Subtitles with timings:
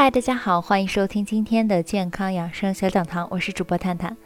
[0.00, 4.16] 嗨，大家好，欢迎收听今天的健康养生小讲堂，我是主播探探。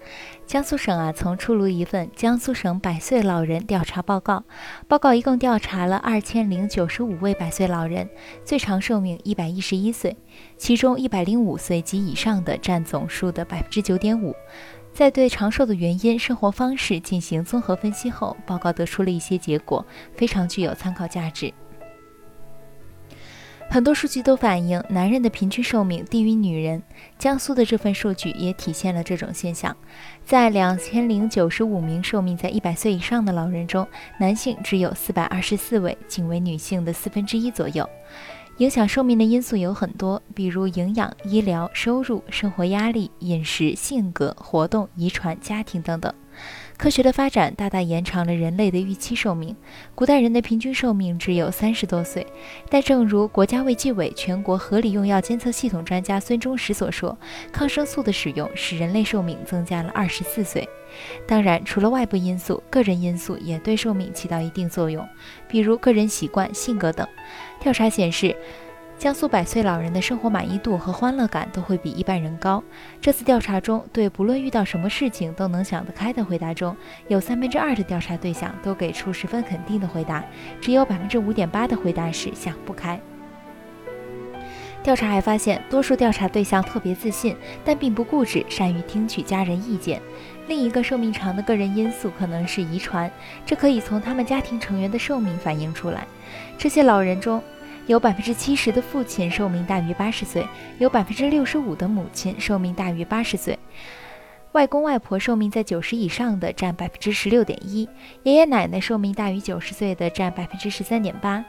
[0.45, 4.45] 江苏省啊，曾出炉一份江苏省百岁老人调查报告，
[4.87, 8.07] 报告一共调查了二千零九十五位百岁老人，
[8.45, 10.14] 最长寿命一百一十一岁，
[10.59, 14.36] 其中一百零五岁及以上的占总数的百分之九点五。
[14.93, 21.50] 在对长寿的原因、生活方式进行综合分析后，报告得出了一些结果，非常具有参考价值。
[23.72, 26.82] 很多数据都反映男人的平均寿命低于女人，
[27.18, 29.75] 江苏的这份数据也体现了这种现象。
[30.26, 37.89] 在两千零九十五名寿命在一百岁以上的老人中，男性只有四百二十四位，仅为女性的四分之一左右。
[38.59, 46.12] 影响寿命的因素有很多，比如营养、医疗、收入、生活压力、饮食、性格、活动、遗传、家庭等等。
[46.77, 49.55] 科学的发展大大延长了人类的预期寿命。
[49.94, 52.27] 古代人的平均寿命只有三十多岁，
[52.69, 57.16] 但正如国家卫计委全国合理用药监测系统专家孙忠实所说，
[57.50, 60.69] 抗生素的使用使人类寿命增加了二十四岁。
[61.26, 65.06] 当然，除了外部因素，个人因素也对寿命起到一定作用，
[65.48, 67.06] 比如个人习惯、性格等。
[67.60, 68.36] 调查显示。
[68.98, 72.62] 江苏百岁老人的生活满意度和欢乐感都会比一般人高。
[73.00, 76.76] 这次调查中，对不论遇到什么事情都能想得开的回答中，
[77.08, 80.24] 有三分之二的调查对象都给出十分肯定的回答，
[80.60, 83.00] 只有百分之五点八的回答是想不开。
[84.84, 90.00] 调查还发现，多数调查对象特别自信，但并不固执，善于听取家人意见。
[90.48, 93.10] 另一个寿命长的个人因素可能是遗传，
[93.46, 96.06] 这可以从他们家庭成员的寿命反映出来。
[96.58, 97.42] 这些老人中，
[97.86, 100.46] 有百分之七十的父亲寿命大于八十岁，
[100.78, 103.58] 有百分之六十五的母亲寿命大于八十岁，
[104.52, 107.88] 外公外婆寿命在九十以上的占百分之十六点一，
[108.24, 111.44] 爷爷奶奶寿命大于九十岁的占百分之十三点八。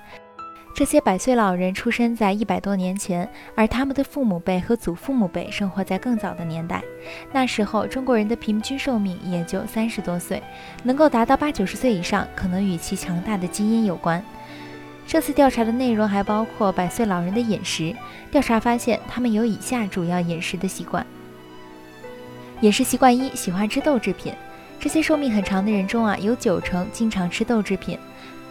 [0.75, 6.81] 这些百岁老人出生在一百多年前，而他们的父母辈和祖父母辈生活在更早的年代，
[7.31, 10.41] 那时候中国人的平均寿命也就三十多岁，
[10.81, 14.23] 能够达到八九十岁以上，可能与其强大的基因有关。
[15.05, 17.95] 这次调查的内容还包括百岁老人的饮食。
[18.31, 21.05] 调查发现，他们有以下主要饮食的习惯：
[22.61, 24.33] 饮食习惯一，喜欢吃豆制品。
[24.79, 27.99] 这些寿命很长的人中啊，有九成经常吃豆制品。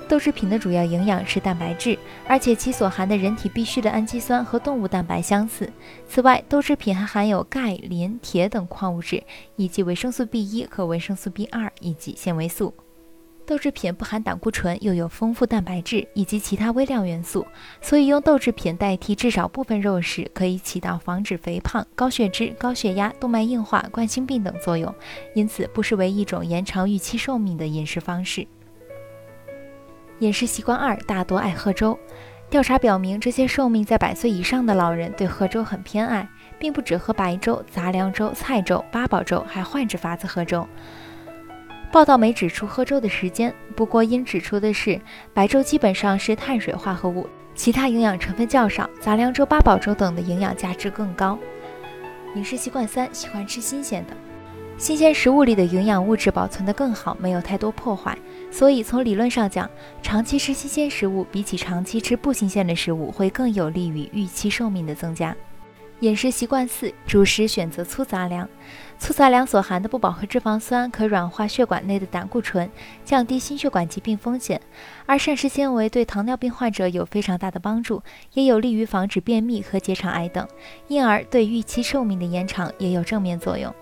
[0.08, 1.98] 豆制品的主要营养是蛋白质，
[2.28, 5.70] 而且其所含的人体必需的氨基酸和动物蛋白相似。
[6.06, 9.22] 此外，豆制品还含有钙、磷、铁等矿物质，
[9.56, 12.74] 以及维生素 B 一和维生素 B 二以及纤维素。
[13.44, 17.44] 豆制品不含胆固醇，又有丰富蛋白质以及其他微量元素，
[17.80, 24.94] 所以用豆制品代替至少部分肉食，可以起到防止肥胖、高血脂、高血压、动脉硬化、冠心病等作用，
[25.34, 28.46] 因此不失为一种延长预期寿命的饮食方式。
[30.22, 31.99] 饮食习惯二，大多爱喝粥。
[32.49, 36.28] 调查表明，这些寿命在百岁以上的老人对喝粥很偏爱，
[36.60, 40.65] 并不只喝白粥、杂粮粥、菜粥、八宝粥，还换着法子喝粥。
[41.91, 45.00] 报道没指出喝粥的时间，不过应指出的是，
[45.34, 51.37] 白粥基本上是碳水化合物，其他营养成分较少；杂粮粥、八宝粥等的营养价值更高。
[52.37, 54.15] 饮食习惯三：喜欢吃新鲜的。
[54.78, 58.16] 新鲜食物里的营养物质保存得更好，没有太多破坏，
[58.52, 59.68] 所以从理论上讲，
[60.02, 65.34] 长期吃新鲜食物比起长期吃不新鲜的食物会更有利于预期寿命的增加。
[66.00, 68.46] 饮食习惯四：主食选择粗杂粮。
[68.98, 72.68] 粗杂粮所含的不饱和脂肪酸可软化血管内的胆固醇，
[73.04, 74.58] 降低心血管疾病风险；
[75.06, 78.02] 而膳食纤维对糖尿病患者有非常大的帮助，
[78.34, 80.46] 也有利于防止便秘和结肠癌等，
[80.88, 83.72] 因而对预期寿命的延长也有正面作用。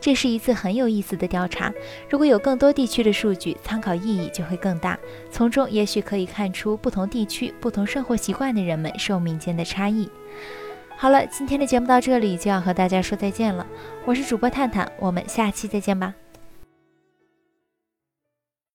[0.00, 1.72] 这是一次很有意思的调查，
[2.08, 4.98] 如果有更多地区的数据，参考意义就会更大，
[5.30, 10.08] 从中也许可以看出不同地区、不同生活习惯的人们寿命间的差异。
[10.96, 13.66] 好了，今天的节目到这里就要和大家说再见了。
[14.04, 16.14] 我是主播探探，我们下期再见吧。